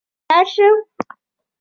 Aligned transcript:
که 0.03 0.25
لاړ 0.29 0.45
شم. 0.53 0.75